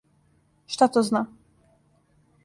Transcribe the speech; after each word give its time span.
Шта 0.75 0.87
то 0.95 0.99
зна? 1.09 1.21